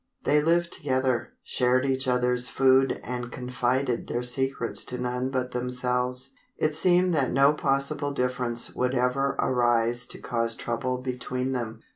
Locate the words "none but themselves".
4.97-6.31